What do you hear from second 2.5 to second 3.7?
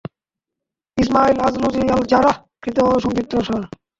কৃত সংক্ষিপ্তসার।